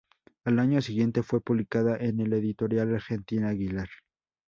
Al 0.45 0.57
año 0.57 0.81
siguiente 0.81 1.21
fue 1.21 1.41
publicada 1.41 1.95
en 1.95 2.27
la 2.27 2.37
editorial 2.37 2.95
argentina 2.95 3.49
Aguilar. 3.49 3.87